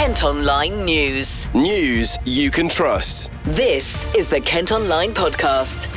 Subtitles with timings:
[0.00, 1.46] Kent Online News.
[1.54, 3.30] News you can trust.
[3.44, 5.88] This is the Kent Online Podcast.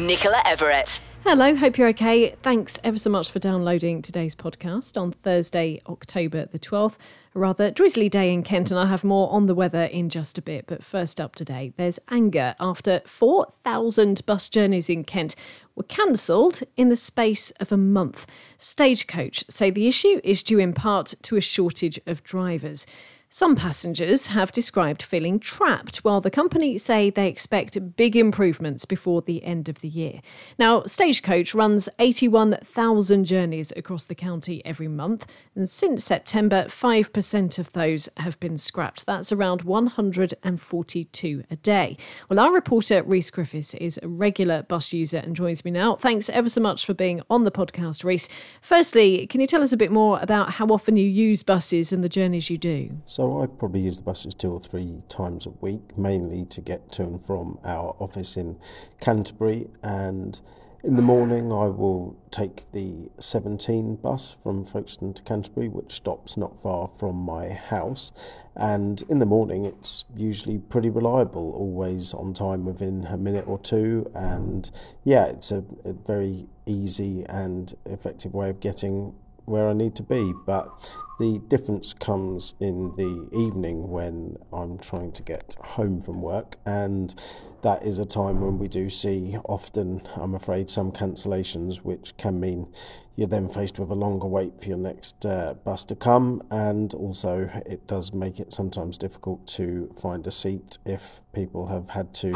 [0.00, 1.00] Nicola Everett.
[1.24, 2.36] Hello, hope you're okay.
[2.42, 6.98] Thanks ever so much for downloading today's podcast on Thursday, October the 12th.
[7.34, 10.38] A rather drizzly day in Kent, and I'll have more on the weather in just
[10.38, 10.66] a bit.
[10.68, 15.34] But first up today, there's anger after 4,000 bus journeys in Kent
[15.74, 18.26] were cancelled in the space of a month.
[18.58, 22.86] Stagecoach say the issue is due in part to a shortage of drivers.
[23.34, 29.22] Some passengers have described feeling trapped, while the company say they expect big improvements before
[29.22, 30.20] the end of the year.
[30.58, 37.72] Now, Stagecoach runs 81,000 journeys across the county every month, and since September, 5% of
[37.72, 39.06] those have been scrapped.
[39.06, 41.96] That's around 142 a day.
[42.28, 45.96] Well, our reporter, Rhys Griffiths, is a regular bus user and joins me now.
[45.96, 48.28] Thanks ever so much for being on the podcast, Rhys.
[48.60, 52.04] Firstly, can you tell us a bit more about how often you use buses and
[52.04, 52.90] the journeys you do?
[53.06, 56.60] So so I probably use the buses two or three times a week, mainly to
[56.60, 58.58] get to and from our office in
[59.00, 59.68] Canterbury.
[59.80, 60.40] And
[60.82, 66.36] in the morning, I will take the 17 bus from Folkestone to Canterbury, which stops
[66.36, 68.10] not far from my house.
[68.56, 73.60] And in the morning, it's usually pretty reliable, always on time within a minute or
[73.60, 74.10] two.
[74.16, 74.68] And
[75.04, 80.02] yeah, it's a, a very easy and effective way of getting where I need to
[80.02, 80.32] be.
[80.46, 86.58] But the difference comes in the evening when I'm trying to get home from work,
[86.64, 87.14] and
[87.62, 92.40] that is a time when we do see often, I'm afraid, some cancellations, which can
[92.40, 92.66] mean
[93.14, 96.94] you're then faced with a longer wait for your next uh, bus to come, and
[96.94, 102.14] also it does make it sometimes difficult to find a seat if people have had
[102.14, 102.32] to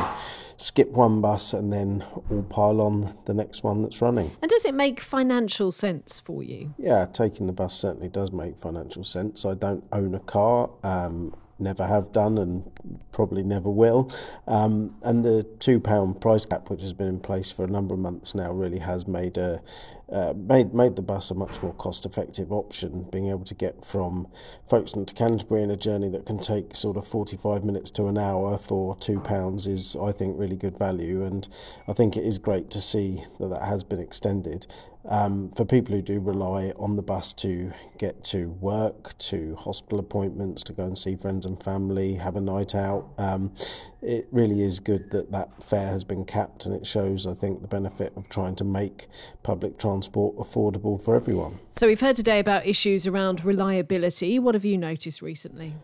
[0.56, 4.36] skip one bus and then all pile on the next one that's running.
[4.42, 6.74] And does it make financial sense for you?
[6.78, 9.44] Yeah, taking the bus certainly does make financial sense.
[9.44, 10.70] I don't own a car.
[10.82, 12.70] Um, never have done and
[13.12, 14.10] probably never will.
[14.46, 18.00] Um, and the £2 price cap, which has been in place for a number of
[18.00, 19.62] months now, really has made a
[20.10, 23.08] uh, made made the bus a much more cost effective option.
[23.10, 24.28] Being able to get from
[24.68, 28.16] Folkestone to Canterbury in a journey that can take sort of 45 minutes to an
[28.16, 31.24] hour for £2 is, I think, really good value.
[31.24, 31.48] And
[31.88, 34.68] I think it is great to see that that has been extended.
[35.08, 40.00] Um, for people who do rely on the bus to get to work, to hospital
[40.00, 43.54] appointments, to go and see friends and family, have a night out, um,
[44.02, 47.62] it really is good that that fare has been capped and it shows, I think,
[47.62, 49.06] the benefit of trying to make
[49.42, 51.60] public transport affordable for everyone.
[51.72, 54.38] So, we've heard today about issues around reliability.
[54.38, 55.74] What have you noticed recently?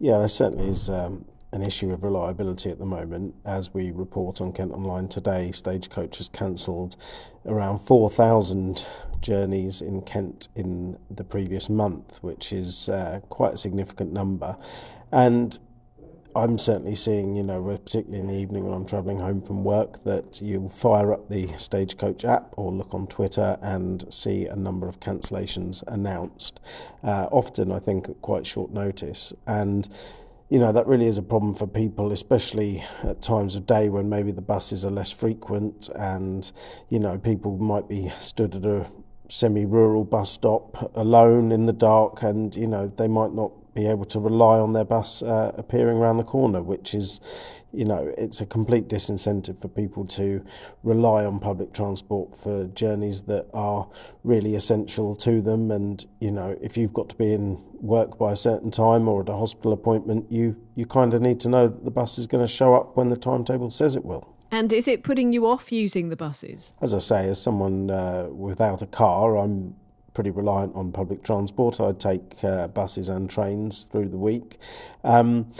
[0.00, 1.24] Yeah, there certainly is um,
[1.54, 3.34] an issue of reliability at the moment.
[3.44, 6.96] As we report on Kent Online today, Stagecoach has cancelled
[7.46, 8.84] around 4,000
[9.20, 14.56] journeys in Kent in the previous month, which is uh, quite a significant number.
[15.12, 15.56] And
[16.36, 20.02] I'm certainly seeing, you know, particularly in the evening when I'm travelling home from work,
[20.02, 24.88] that you'll fire up the Stagecoach app or look on Twitter and see a number
[24.88, 26.58] of cancellations announced,
[27.04, 29.32] uh, often, I think, at quite short notice.
[29.46, 29.88] And
[30.48, 34.08] you know that really is a problem for people, especially at times of day when
[34.08, 36.52] maybe the buses are less frequent, and
[36.88, 38.86] you know people might be stood at a
[39.28, 44.04] semi-rural bus stop alone in the dark, and you know they might not be able
[44.04, 47.20] to rely on their bus uh, appearing around the corner, which is,
[47.72, 50.44] you know, it's a complete disincentive for people to
[50.82, 53.88] rely on public transport for journeys that are
[54.22, 55.70] really essential to them.
[55.70, 59.22] And, you know, if you've got to be in work by a certain time or
[59.22, 62.26] at a hospital appointment, you, you kind of need to know that the bus is
[62.26, 64.34] going to show up when the timetable says it will.
[64.50, 66.74] And is it putting you off using the buses?
[66.80, 69.74] As I say, as someone uh, without a car, I'm
[70.14, 71.80] pretty reliant on public transport.
[71.80, 74.58] I take uh, buses and trains through the week.
[75.02, 75.52] Um,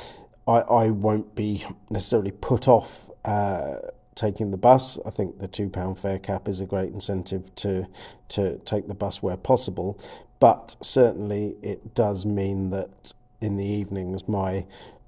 [0.46, 3.76] I, I won't be necessarily put off uh,
[4.14, 4.98] taking the bus.
[5.04, 7.86] I think the two pound fare cap is a great incentive to
[8.28, 9.98] to take the bus where possible,
[10.40, 14.64] but certainly it does mean that in the evenings my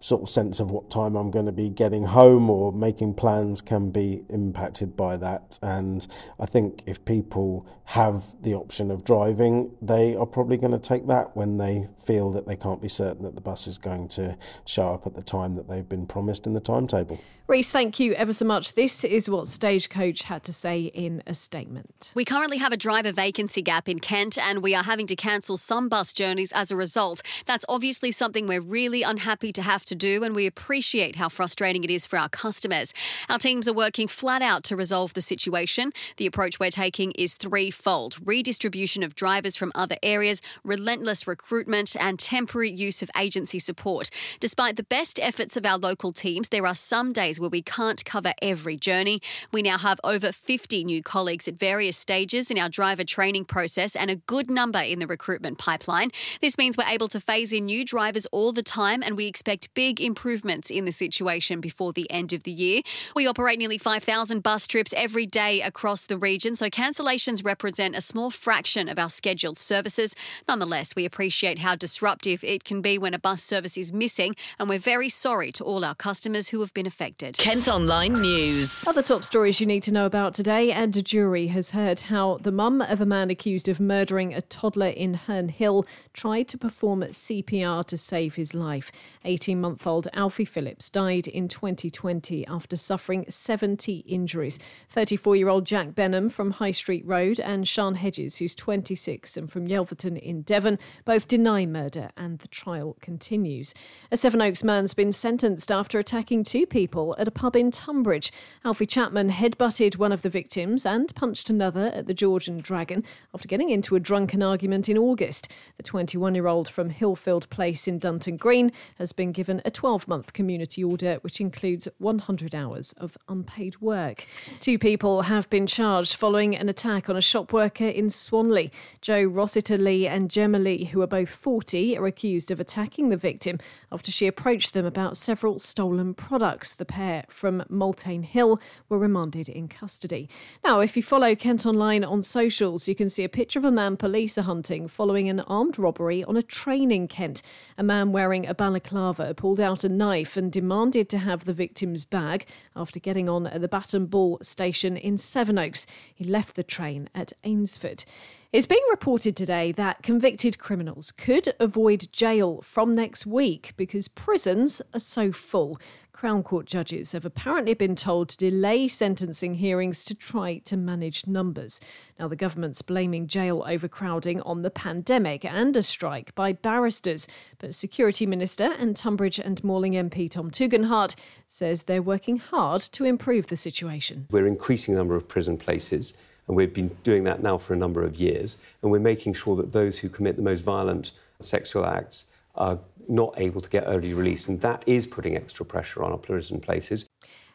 [0.06, 3.60] sort of sense of what time I'm going to be getting home or making plans
[3.60, 5.58] can be impacted by that.
[5.62, 6.06] And
[6.38, 11.06] I think if people have the option of driving, they are probably going to take
[11.08, 14.36] that when they feel that they can't be certain that the bus is going to
[14.64, 17.20] show up at the time that they've been promised in the timetable.
[17.48, 18.74] Rhys, thank you ever so much.
[18.74, 22.10] This is what Stagecoach had to say in a statement.
[22.16, 25.56] We currently have a driver vacancy gap in Kent and we are having to cancel
[25.56, 27.22] some bus journeys as a result.
[27.44, 31.28] That's obviously something something we're really unhappy to have to do, and we appreciate how
[31.28, 32.92] frustrating it is for our customers.
[33.28, 35.92] Our teams are working flat out to resolve the situation.
[36.16, 42.18] The approach we're taking is threefold redistribution of drivers from other areas, relentless recruitment, and
[42.18, 44.10] temporary use of agency support.
[44.40, 48.04] Despite the best efforts of our local teams, there are some days where we can't
[48.04, 49.20] cover every journey.
[49.52, 53.96] We now have over 50 new colleagues at various stages in our driver training process
[53.96, 56.10] and a good number in the recruitment pipeline.
[56.40, 59.72] This means we're able to phase in new drivers all the time, and we expect
[59.76, 62.80] big improvements in the situation before the end of the year.
[63.14, 68.00] We operate nearly 5,000 bus trips every day across the region, so cancellations represent a
[68.00, 70.16] small fraction of our scheduled services.
[70.48, 74.68] Nonetheless, we appreciate how disruptive it can be when a bus service is missing, and
[74.68, 77.36] we're very sorry to all our customers who have been affected.
[77.36, 78.82] Kent Online News.
[78.86, 82.38] Other top stories you need to know about today, and a jury has heard how
[82.40, 85.84] the mum of a man accused of murdering a toddler in Herne Hill
[86.14, 88.90] tried to perform CPR to save his life.
[89.26, 94.60] 18 month old Alfie Phillips died in 2020 after suffering 70 injuries.
[94.90, 99.50] 34 year old Jack Benham from High Street Road and Sean Hedges, who's 26 and
[99.50, 103.74] from Yelverton in Devon, both deny murder, and the trial continues.
[104.12, 108.30] A Sevenoaks man's been sentenced after attacking two people at a pub in Tonbridge.
[108.64, 113.02] Alfie Chapman headbutted one of the victims and punched another at the George and Dragon
[113.34, 115.52] after getting into a drunken argument in August.
[115.76, 120.08] The 21 year old from Hillfield Place in Dunton Green has been given a 12
[120.08, 124.26] month community order, which includes 100 hours of unpaid work.
[124.60, 128.70] Two people have been charged following an attack on a shop worker in Swanley.
[129.00, 133.16] Joe Rossiter Lee and Gemma Lee, who are both 40, are accused of attacking the
[133.16, 133.58] victim
[133.90, 136.74] after she approached them about several stolen products.
[136.74, 140.28] The pair from Multane Hill were remanded in custody.
[140.64, 143.70] Now, if you follow Kent Online on socials, you can see a picture of a
[143.70, 147.42] man police are hunting following an armed robbery on a train in Kent.
[147.78, 152.04] A man wearing a balaclava pulled out a knife and demanded to have the victim's
[152.04, 152.44] bag
[152.74, 155.86] after getting on at the Bat and Ball station in Sevenoaks.
[156.12, 158.04] He left the train at Eynsford.
[158.52, 164.82] It's being reported today that convicted criminals could avoid jail from next week because prisons
[164.92, 165.78] are so full.
[166.16, 171.26] Crown Court judges have apparently been told to delay sentencing hearings to try to manage
[171.26, 171.78] numbers.
[172.18, 177.28] Now, the government's blaming jail overcrowding on the pandemic and a strike by barristers.
[177.58, 181.16] But Security Minister and Tonbridge and Malling MP Tom Tugendhat
[181.48, 184.26] says they're working hard to improve the situation.
[184.30, 186.16] We're increasing the number of prison places,
[186.48, 188.62] and we've been doing that now for a number of years.
[188.80, 191.10] And we're making sure that those who commit the most violent
[191.40, 192.78] sexual acts are
[193.08, 196.60] not able to get early release, and that is putting extra pressure on our prison
[196.60, 197.06] places.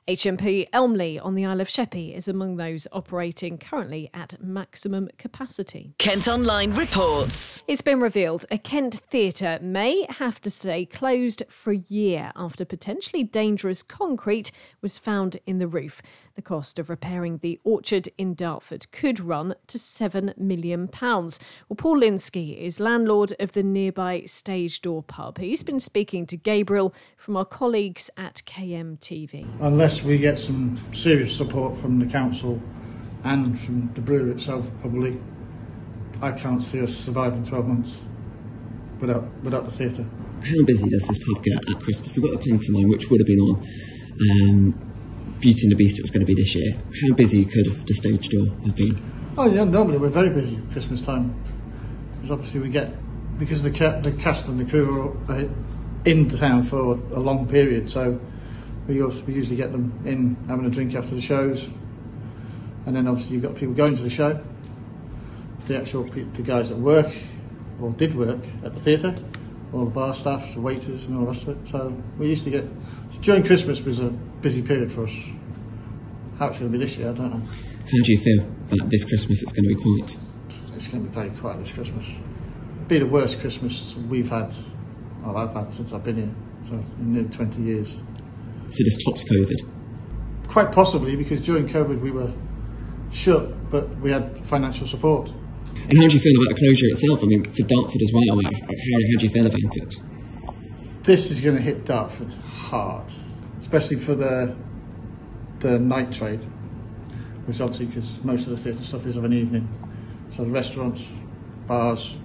[0.07, 5.93] HMP Elmley on the Isle of Sheppey is among those operating currently at maximum capacity.
[5.99, 7.63] Kent Online reports.
[7.67, 12.65] It's been revealed a Kent theatre may have to stay closed for a year after
[12.65, 14.51] potentially dangerous concrete
[14.81, 16.01] was found in the roof.
[16.35, 20.89] The cost of repairing the orchard in Dartford could run to £7 million.
[21.01, 21.29] Well,
[21.75, 25.37] Paul Linsky is landlord of the nearby Stage Door pub.
[25.37, 29.45] He's been speaking to Gabriel from our colleagues at KMTV.
[29.59, 32.61] Unless we get some serious support from the council
[33.25, 35.19] and from the brewery itself, probably,
[36.21, 37.95] I can't see us surviving 12 months
[39.01, 40.05] without, without the theatre.
[40.43, 42.15] How busy does this pub get at Christmas?
[42.15, 43.67] We've got the pantomime, which would have been on.
[44.31, 44.90] Um,
[45.41, 46.71] Beauty and the Beast it was going to be this year.
[46.75, 49.33] How busy could the stage door have been?
[49.37, 51.33] Oh yeah, normally we're very busy Christmas time.
[52.13, 52.93] Because obviously we get
[53.39, 55.47] because the ca- the cast and the crew are uh,
[56.05, 58.19] in town for a long period, so
[58.87, 61.67] we, we usually get them in having a drink after the shows,
[62.85, 64.39] and then obviously you've got people going to the show,
[65.67, 67.11] the actual the guys that work
[67.81, 69.15] or did work at the theatre,
[69.73, 71.69] all the bar staff, the waiters, and all the rest of it.
[71.69, 72.65] So we used to get
[73.11, 75.13] so during Christmas was a busy period for us.
[76.39, 77.45] How it's going to be this year, I don't know.
[77.45, 80.17] How do you feel that this Christmas it's going to be quiet?
[80.75, 82.05] It's going to be very quiet this Christmas.
[82.07, 84.53] It'll Be the worst Christmas we've had,
[85.25, 86.35] or I've had since I've been here,
[86.67, 87.91] so in nearly 20 years.
[88.69, 90.47] So this tops COVID?
[90.47, 92.31] Quite possibly, because during COVID we were
[93.11, 95.31] shut, but we had financial support.
[95.89, 97.21] And how do you feel about the closure itself?
[97.21, 99.95] I mean, for Dartford as well, how, how do you feel about it?
[101.03, 103.11] This is going to hit Dartford hard,
[103.61, 104.55] especially for the
[105.59, 106.39] the night trade,
[107.45, 109.67] which obviously because most of the theatre stuff is of an evening.
[110.31, 111.07] So the restaurants,
[111.67, 112.15] bars,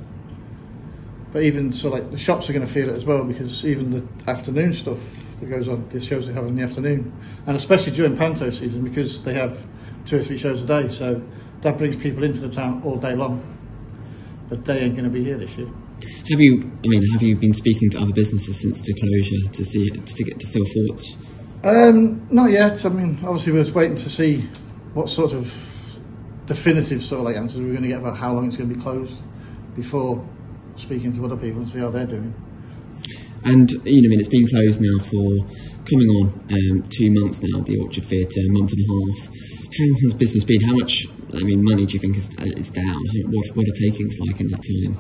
[1.33, 3.91] but even so, like the shops are going to feel it as well because even
[3.91, 4.99] the afternoon stuff
[5.41, 7.13] that goes on, the shows they have in the afternoon,
[7.47, 9.67] and especially during panto season because they have
[10.07, 11.23] two or three shows a day, so
[11.63, 13.53] that brings people into the town all day long.
[14.49, 15.69] But they ain't going to be here this year.
[16.31, 16.71] Have you?
[16.85, 20.25] I mean, have you been speaking to other businesses since the closure to see to
[20.25, 21.17] get to feel thoughts?
[21.65, 22.85] Um, not yet.
[22.85, 24.49] I mean, obviously we're waiting to see
[24.95, 25.53] what sort of
[26.47, 28.75] definitive sort of like answers we're going to get about how long it's going to
[28.75, 29.17] be closed
[29.75, 30.25] before
[30.77, 32.35] speaking to other people and see how they're doing.
[33.45, 35.56] And you know, I mean, it's been closed now for
[35.87, 37.61] coming on um, two months now.
[37.61, 39.29] The Orchard Theatre, a month and a half.
[39.79, 40.61] How has business been?
[40.61, 41.07] How much?
[41.35, 42.85] I mean, money do you think is, is down?
[42.85, 44.97] How, what what are takings like in that time?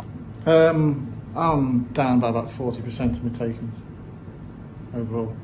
[0.47, 3.76] Um, I'm down by about forty percent of my takings
[4.95, 5.35] overall.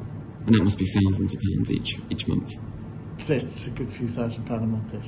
[0.46, 2.52] And that must be thousands of pounds each each month.
[3.18, 4.90] It's a good few thousand pound a month.
[4.92, 5.06] This.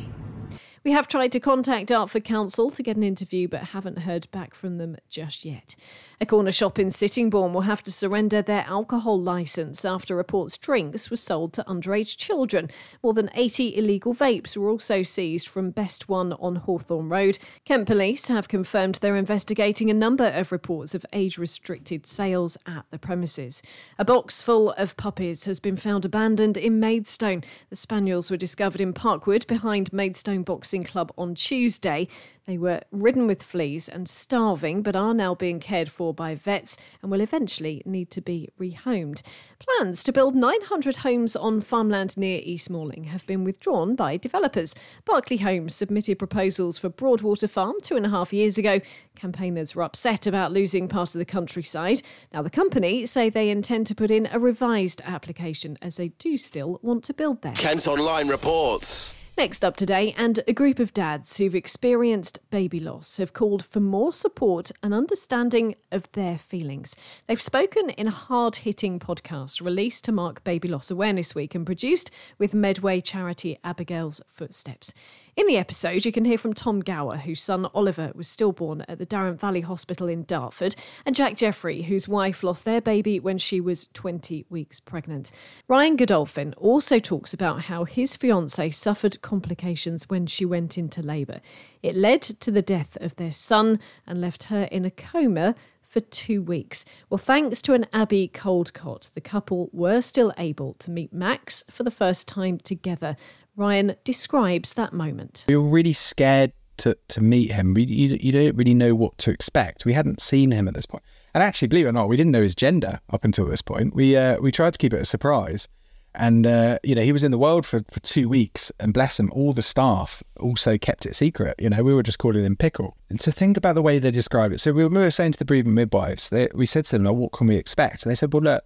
[0.85, 4.55] We have tried to contact Dartford Council to get an interview, but haven't heard back
[4.55, 5.75] from them just yet.
[6.21, 11.11] A corner shop in Sittingbourne will have to surrender their alcohol licence after reports drinks
[11.11, 12.69] were sold to underage children.
[13.03, 17.39] More than 80 illegal vapes were also seized from Best One on Hawthorne Road.
[17.65, 22.85] Kent Police have confirmed they're investigating a number of reports of age restricted sales at
[22.91, 23.63] the premises.
[23.99, 27.43] A box full of puppies has been found abandoned in Maidstone.
[27.71, 30.43] The spaniels were discovered in Parkwood behind Maidstone
[30.75, 32.09] Boxing Club on Tuesday.
[32.47, 36.77] They were ridden with fleas and starving, but are now being cared for by vets
[37.01, 39.23] and will eventually need to be rehomed.
[39.61, 44.75] Plans to build 900 homes on farmland near East Malling have been withdrawn by developers.
[45.05, 48.81] Berkeley Homes submitted proposals for Broadwater Farm two and a half years ago.
[49.15, 52.03] Campaigners were upset about losing part of the countryside.
[52.33, 56.37] Now, the company say they intend to put in a revised application as they do
[56.37, 57.55] still want to build there.
[57.55, 59.15] Kent Online reports.
[59.37, 63.81] Next up today, and a group of dads who've experienced baby loss have called for
[63.81, 66.95] more support and understanding of their feelings.
[67.27, 71.67] They've spoken in a hard hitting podcast released to mark Baby Loss Awareness Week and
[71.67, 74.95] produced with Medway charity Abigail's Footsteps.
[75.37, 78.99] In the episode, you can hear from Tom Gower, whose son Oliver was stillborn at
[78.99, 83.39] the Darent Valley Hospital in Dartford, and Jack Jeffrey, whose wife lost their baby when
[83.39, 85.33] she was 20 weeks pregnant.
[85.67, 91.41] Ryan Godolphin also talks about how his fiancée suffered complications when she went into labour.
[91.83, 96.01] It led to the death of their son and left her in a coma for
[96.01, 96.85] two weeks.
[97.09, 101.83] Well, thanks to an Abbey Coldcott, the couple were still able to meet Max for
[101.83, 103.17] the first time together.
[103.57, 105.45] Ryan describes that moment.
[105.49, 107.75] We were really scared to, to meet him.
[107.75, 109.85] We, you, you don't really know what to expect.
[109.85, 111.05] We hadn't seen him at this point.
[111.35, 113.95] And actually, believe it or not, we didn't know his gender up until this point.
[113.95, 115.69] We uh, we tried to keep it a surprise.
[116.17, 119.19] And, uh, you know, he was in the world for, for two weeks, and bless
[119.19, 121.57] him, all the staff also kept it secret.
[121.59, 122.97] You know, we were just calling him Pickle.
[123.11, 124.61] And to think about the way they described it.
[124.61, 127.49] So we were saying to the bereavement midwives, they, we said to them, what can
[127.49, 128.05] we expect?
[128.05, 128.65] And they said, well, look,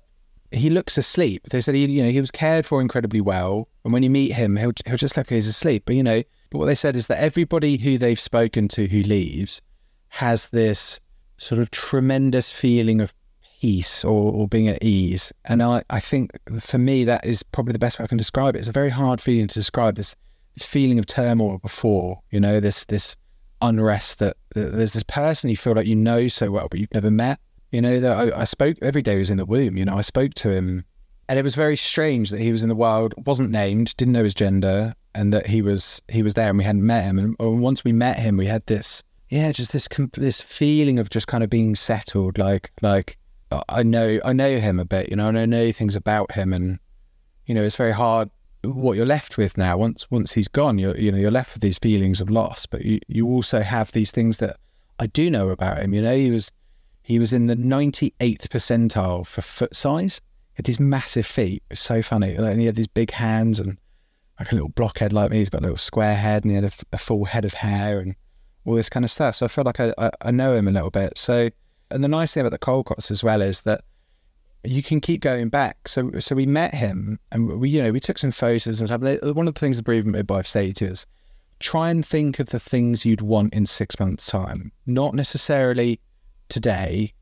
[0.51, 1.43] he looks asleep.
[1.51, 4.33] They said he, you know, he was cared for incredibly well, and when you meet
[4.33, 5.85] him, he'll he'll just look like he's asleep.
[5.87, 9.03] But you know, but what they said is that everybody who they've spoken to who
[9.03, 9.61] leaves
[10.09, 11.01] has this
[11.37, 13.15] sort of tremendous feeling of
[13.61, 15.33] peace or, or being at ease.
[15.45, 18.57] And I, I think for me that is probably the best way I can describe
[18.57, 18.61] it.
[18.61, 20.17] It's a very hard feeling to describe this
[20.55, 23.17] this feeling of turmoil before, you know, this this
[23.61, 26.95] unrest that, that there's this person you feel like you know so well but you've
[26.95, 27.41] never met
[27.71, 29.77] you know, that I, I spoke every day he was in the womb.
[29.77, 30.85] You know, I spoke to him,
[31.29, 34.25] and it was very strange that he was in the wild, wasn't named, didn't know
[34.25, 37.19] his gender, and that he was he was there, and we hadn't met him.
[37.19, 41.27] And, once we met him, we had this, yeah, just this this feeling of just
[41.27, 43.19] kind of being settled, like like
[43.69, 46.53] I know I know him a bit, you know, and I know things about him,
[46.53, 46.79] and
[47.47, 48.31] you know, it's very hard
[48.65, 49.77] what you're left with now.
[49.77, 52.85] Once once he's gone, you're you know you're left with these feelings of loss, but
[52.85, 54.57] you you also have these things that
[54.99, 55.95] I do know about him.
[55.95, 56.51] You know, he was
[57.09, 60.21] he was in the 98th percentile for foot size.
[60.51, 61.63] He had these massive feet.
[61.71, 62.35] It was so funny.
[62.35, 63.79] And he had these big hands and
[64.39, 65.39] like a little blockhead like me.
[65.39, 67.99] He's got a little square head and he had a, a full head of hair
[67.99, 68.15] and
[68.67, 69.37] all this kind of stuff.
[69.37, 71.17] So I feel like I, I, I know him a little bit.
[71.17, 71.49] So,
[71.91, 73.81] and the nice thing about the Coldcotts as well is that
[74.63, 75.89] you can keep going back.
[75.89, 79.01] So, so we met him and we, you know, we took some photos and stuff.
[79.35, 81.07] One of the things the bereavement midwife say to us,
[81.59, 86.01] try and think of the things you'd want in six months' time, not necessarily
[86.49, 87.13] today,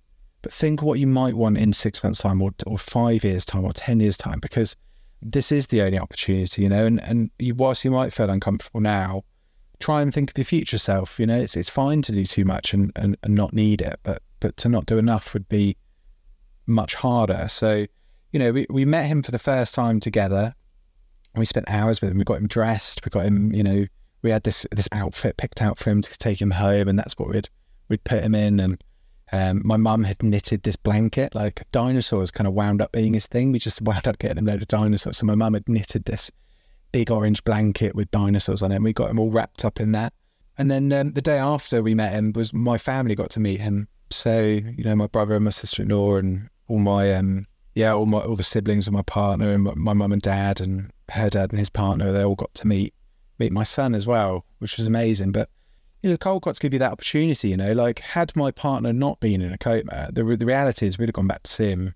[0.42, 3.64] but think what you might want in six months' time or, or five years' time
[3.64, 4.76] or 10 years' time, because
[5.22, 8.80] this is the only opportunity, you know, and, and you, whilst you might feel uncomfortable
[8.80, 9.22] now,
[9.80, 11.18] try and think of your future self.
[11.18, 13.98] You know, it's, it's fine to do too much and, and, and not need it,
[14.02, 15.76] but, but to not do enough would be
[16.66, 17.46] much harder.
[17.48, 17.86] So,
[18.32, 20.54] you know, we, we met him for the first time together.
[21.34, 22.18] We spent hours with him.
[22.18, 23.04] We got him dressed.
[23.04, 23.86] We got him, you know,
[24.22, 27.16] we had this this outfit picked out for him to take him home, and that's
[27.18, 27.48] what we'd
[27.88, 28.58] we'd put him in.
[28.58, 28.82] And
[29.32, 33.26] um, my mum had knitted this blanket, like dinosaurs kind of wound up being his
[33.26, 33.52] thing.
[33.52, 35.18] We just wound up getting a load of dinosaurs.
[35.18, 36.30] So my mum had knitted this
[36.92, 38.76] big orange blanket with dinosaurs on it.
[38.76, 40.12] And we got him all wrapped up in that.
[40.58, 43.60] And then um, the day after we met him was my family got to meet
[43.60, 43.88] him.
[44.10, 48.20] So you know, my brother and my sister-in-law and all my um, yeah, all my
[48.20, 51.58] all the siblings of my partner and my mum and dad and her dad and
[51.58, 52.94] his partner, they all got to meet
[53.38, 55.32] meet my son as well, which was amazing.
[55.32, 55.50] But
[56.02, 57.48] you know, the cold cots give you that opportunity.
[57.48, 60.98] You know, like had my partner not been in a coma, the the reality is
[60.98, 61.94] we'd have gone back to see him,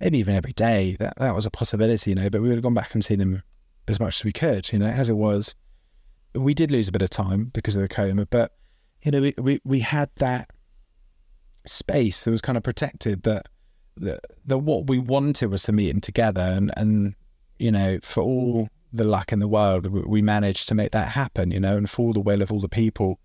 [0.00, 0.96] maybe even every day.
[0.98, 2.30] That that was a possibility, you know.
[2.30, 3.42] But we would have gone back and seen him
[3.88, 4.72] as much as we could.
[4.72, 5.54] You know, as it was,
[6.34, 8.52] we did lose a bit of time because of the coma, but
[9.02, 10.50] you know, we we, we had that
[11.66, 13.48] space that was kind of protected that
[13.96, 17.14] that that what we wanted was to meet him together and and
[17.58, 21.50] you know for all the luck in the world we managed to make that happen
[21.50, 23.18] you know and for all the will of all the people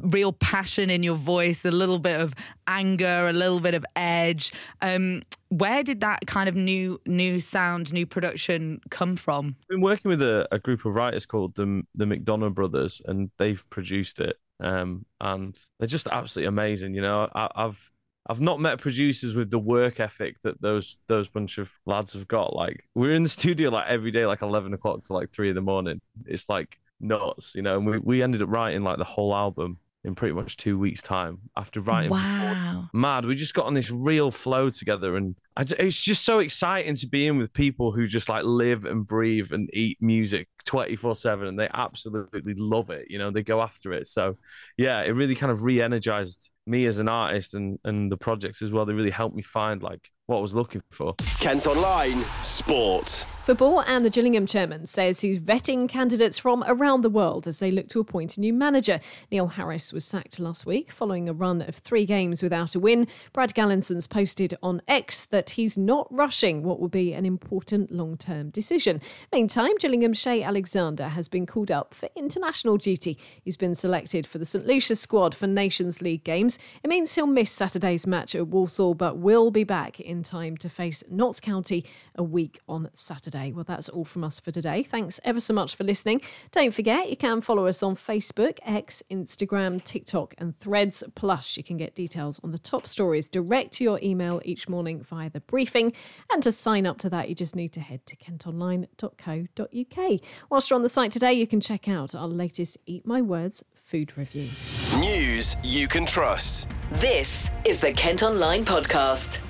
[0.01, 2.33] real passion in your voice, a little bit of
[2.67, 4.51] anger, a little bit of edge.
[4.81, 9.55] Um, where did that kind of new new sound, new production come from?
[9.61, 13.31] I've been working with a, a group of writers called the the McDonough Brothers, and
[13.37, 14.35] they've produced it.
[14.59, 16.95] Um, and they're just absolutely amazing.
[16.95, 17.91] You know, I, I've
[18.27, 22.27] I've not met producers with the work ethic that those those bunch of lads have
[22.27, 22.55] got.
[22.55, 25.55] Like we're in the studio like every day, like eleven o'clock to like three in
[25.55, 26.01] the morning.
[26.25, 27.77] It's like nuts, you know.
[27.77, 31.01] And we, we ended up writing like the whole album in pretty much two weeks'
[31.01, 32.11] time after writing.
[32.11, 33.25] Wow, mad!
[33.25, 37.07] We just got on this real flow together, and I, it's just so exciting to
[37.07, 41.15] be in with people who just like live and breathe and eat music twenty four
[41.15, 43.07] seven, and they absolutely love it.
[43.09, 44.07] You know, they go after it.
[44.07, 44.37] So,
[44.77, 48.71] yeah, it really kind of re-energized me as an artist and and the projects as
[48.71, 48.85] well.
[48.85, 51.15] They really helped me find like what I was looking for.
[51.39, 53.25] Kent Online Sport.
[53.43, 57.71] Football and the Gillingham chairman says he's vetting candidates from around the world as they
[57.71, 59.01] look to appoint a new manager.
[59.31, 63.05] Neil Harris was sacked last week following a run of three games without a win.
[63.33, 68.15] Brad Galinson's posted on X that he's not rushing what will be an important long
[68.15, 69.01] term decision.
[69.33, 73.17] Meantime, Gillingham's Shay Alexander has been called up for international duty.
[73.43, 76.59] He's been selected for the St Lucia squad for Nations League games.
[76.81, 80.69] It means he'll miss Saturday's match at Walsall but will be back in time to
[80.69, 83.51] face Notts County a week on Saturday.
[83.51, 84.83] Well, that's all from us for today.
[84.83, 86.21] Thanks ever so much for listening.
[86.51, 91.03] Don't forget, you can follow us on Facebook, X, Instagram, TikTok, and Threads.
[91.15, 95.01] Plus, you can get details on the top stories direct to your email each morning
[95.01, 95.93] via the briefing.
[96.29, 100.21] And to sign up to that, you just need to head to kentonline.co.uk.
[100.49, 103.63] Whilst you're on the site today, you can check out our latest Eat My Words
[103.93, 104.49] food review.
[104.97, 106.67] News you can trust.
[106.93, 109.42] This is the Kent Online Podcast.